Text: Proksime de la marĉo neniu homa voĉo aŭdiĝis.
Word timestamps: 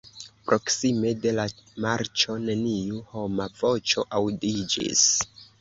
Proksime 0.45 1.11
de 1.25 1.33
la 1.39 1.45
marĉo 1.85 2.39
neniu 2.47 3.05
homa 3.13 3.49
voĉo 3.63 4.07
aŭdiĝis. 4.23 5.09